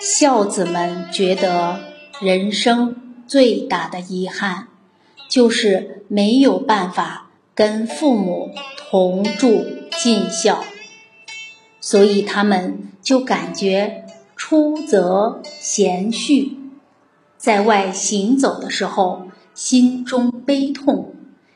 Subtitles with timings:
[0.00, 1.80] 孝子们觉得
[2.20, 4.68] 人生最大的遗憾，
[5.28, 10.64] 就是没有办法跟父母同住尽孝，
[11.80, 14.04] 所以他们就感觉
[14.36, 16.52] 出则贤婿，
[17.36, 21.12] 在外行走的时候心中悲痛，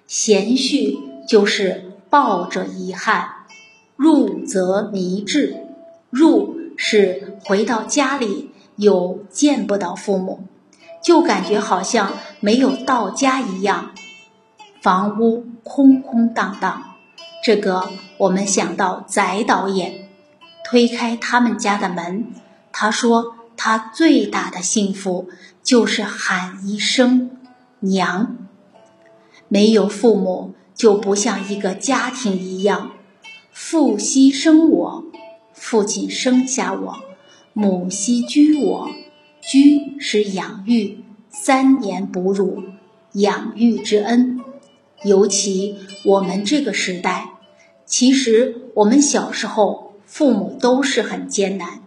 [0.07, 0.99] 贤婿
[1.29, 3.29] 就是抱着遗憾，
[3.97, 5.67] 入则迷滞，
[6.11, 6.57] 入。
[6.81, 10.45] 是回到家里又见不到父母，
[11.03, 13.91] 就感觉好像没有到家一样，
[14.81, 16.85] 房屋空空荡荡。
[17.43, 20.09] 这个我们想到翟导演
[20.65, 22.27] 推开他们家的门，
[22.71, 25.29] 他说他最大的幸福
[25.65, 27.33] 就是喊一声
[27.81, 28.37] 娘。
[29.49, 32.93] 没有父母就不像一个家庭一样，
[33.51, 35.05] 父牺牲我。
[35.53, 36.99] 父亲生下我，
[37.53, 38.89] 母兮居我，
[39.43, 42.63] 居是养育，三年哺乳，
[43.15, 44.39] 养育之恩。
[45.03, 47.31] 尤其我们这个时代，
[47.85, 51.81] 其实我们小时候父母都是很艰难，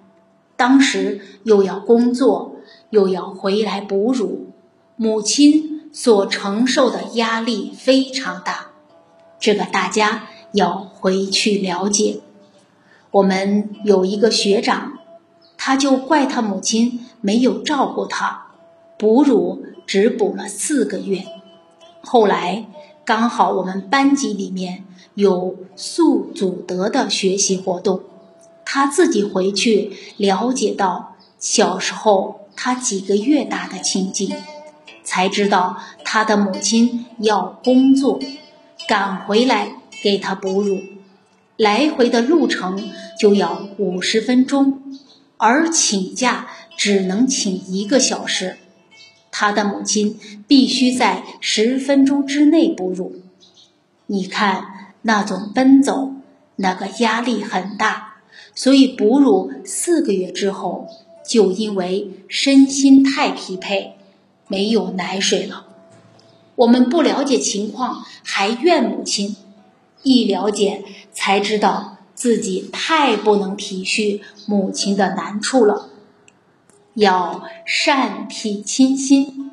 [0.58, 2.58] 当时又要工作，
[2.90, 4.50] 又要回来哺乳，
[4.98, 8.71] 母亲所承受的压力非常大，
[9.42, 12.20] 这个大家要回去了解。
[13.10, 15.00] 我们有一个学长，
[15.58, 18.52] 他就怪他母亲没有照顾他，
[18.98, 21.26] 哺乳只哺了四个月。
[22.02, 22.66] 后来
[23.04, 28.02] 刚好我们班级里面有宿祖德的学习活动，
[28.64, 34.34] 他自己回去了解到小时候他几个月大的情景，
[35.04, 38.20] 才知道他的母亲要工作，
[38.88, 40.82] 赶回来给他哺乳。
[41.58, 44.82] 来回的路程就要五十分钟，
[45.38, 48.58] 而请假只能请一个小时。
[49.32, 53.22] 他的母亲必须在十分钟之内哺乳。
[54.08, 56.14] 你看那种奔走，
[56.58, 58.16] 那个压力很大，
[58.54, 60.88] 所以哺乳四个月之后，
[61.26, 63.92] 就因为身心太疲惫，
[64.48, 65.68] 没有奶水了。
[66.62, 69.36] 我们不了解情况，还怨母亲。
[70.04, 75.90] 一了解，才知道自己太不能体恤母亲的难处了。
[76.94, 79.52] 要善体亲心，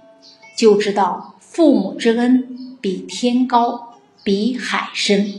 [0.57, 5.33] 就知道父母之恩比天高，比海深。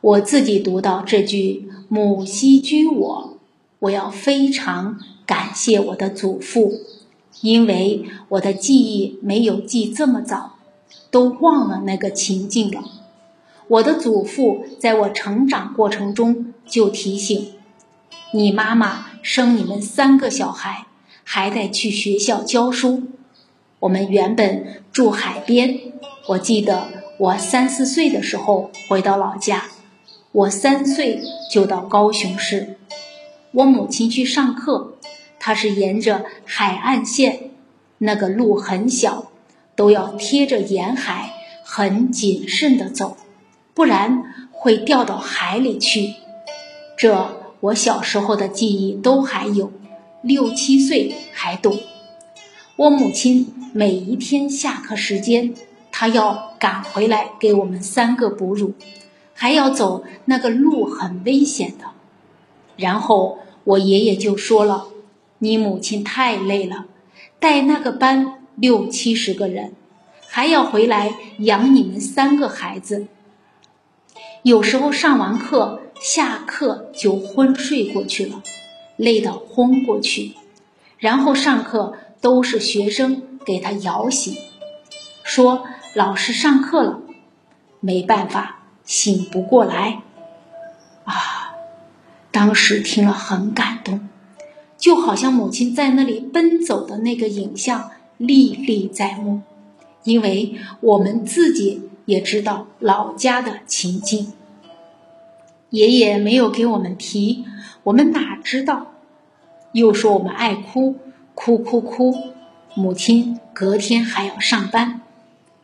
[0.00, 3.38] 我自己读到这句“母兮居我”，
[3.80, 6.72] 我要非常感谢我的祖父，
[7.40, 10.55] 因为我的记忆没有记这么早，
[11.16, 12.84] 都忘了那个情境了。
[13.68, 17.54] 我的祖父在我成长过程中就提醒
[18.34, 20.84] ：“你妈妈生你们三个小孩，
[21.24, 23.04] 还得去学校教书。”
[23.80, 25.80] 我们原本住海边，
[26.28, 26.88] 我记得
[27.18, 29.64] 我三四岁的时候回到老家，
[30.32, 32.76] 我三岁就到高雄市。
[33.52, 34.98] 我母亲去上课，
[35.40, 37.52] 她是沿着海岸线，
[37.96, 39.30] 那个路很小，
[39.76, 43.16] 都要贴着沿海，很谨慎地走。
[43.72, 46.14] 不然会掉到海里去。
[46.96, 49.70] 这我小时候的记忆都还有，
[50.22, 51.78] 六七岁还懂。
[52.76, 55.54] 我母亲每一天下课时间，
[55.92, 58.72] 她要赶回来给我们三个哺乳，
[59.34, 61.84] 还要走那个路很危险的。
[62.76, 64.88] 然后我爷爷就说了
[65.40, 66.86] ：“你母亲太累了，
[67.38, 69.72] 带那个班六七十个人，
[70.28, 73.06] 还要回来养你们三个孩子。”
[74.42, 78.42] 有时候上完课，下课就昏睡过去了，
[78.96, 80.34] 累到昏过去，
[80.98, 84.36] 然后上课都是学生给他摇醒，
[85.24, 87.00] 说老师上课了，
[87.80, 90.02] 没办法醒不过来，
[91.04, 91.56] 啊，
[92.30, 94.08] 当时听了很感动，
[94.78, 99.42] 就好像母亲在那里奔走的那个影像历历在目，
[100.04, 104.32] 因为我们自己也知道老家的情境。
[105.70, 107.44] 爷爷没有给我们提，
[107.84, 108.92] 我们哪知道？
[109.72, 110.96] 又说我们爱哭，
[111.34, 112.14] 哭哭哭。
[112.74, 115.00] 母亲隔天还要上班，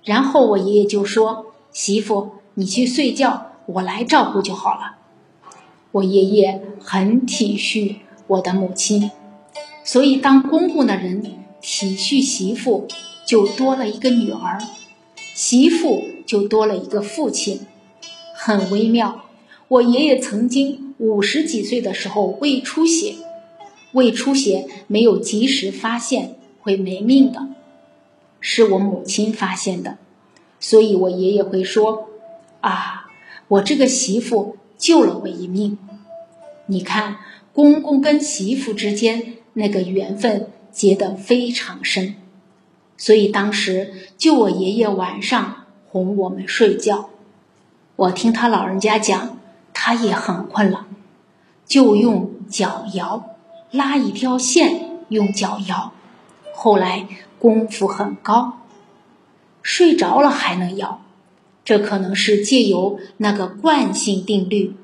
[0.02, 4.96] 然后我爷爷就说：“媳妇，你去睡觉，我来照顾就好了。”
[5.92, 7.96] 我爷爷很体恤
[8.26, 9.10] 我的母亲，
[9.84, 11.22] 所以当公公的人
[11.62, 12.88] 体恤媳妇，
[13.24, 14.58] 就多了一个女儿；
[15.34, 17.60] 媳妇就多了一个父亲。
[18.34, 19.24] 很微妙。
[19.68, 23.14] 我爷爷曾经五十几岁的时候胃出血，
[23.92, 27.48] 胃出血没有及时发现会没命的，
[28.40, 29.96] 是我母亲发现的，
[30.60, 32.08] 所以我爷爷会说
[32.60, 33.06] ：“啊，
[33.48, 35.78] 我这个媳妇救了我一命。”
[36.66, 37.16] 你看，
[37.54, 42.16] 公公跟媳妇之间那个缘分结得非常深，
[42.96, 47.10] 所以当时就我爷爷晚上哄我们睡觉，
[47.96, 49.38] 我听他老人家讲。
[49.74, 50.86] 他也很困了，
[51.66, 53.36] 就用脚摇，
[53.72, 55.92] 拉一条线，用脚摇。
[56.54, 57.08] 后来
[57.40, 58.58] 功夫很高，
[59.60, 61.02] 睡着了还能摇，
[61.64, 64.76] 这可能是借由那个惯性定律。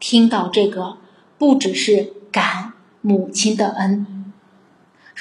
[0.00, 0.96] 听到这个，
[1.38, 2.72] 不只是感
[3.02, 4.19] 母亲的恩，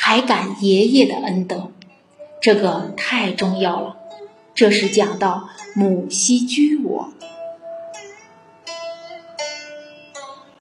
[0.02, 1.72] 还感爷爷的恩德，
[2.42, 3.98] 这个太重要了。
[4.56, 7.10] 这是讲到母兮居我。